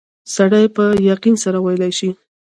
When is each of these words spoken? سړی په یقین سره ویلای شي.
سړی 0.35 0.65
په 0.75 0.85
یقین 1.11 1.35
سره 1.43 1.57
ویلای 1.65 1.91
شي. 1.99 2.09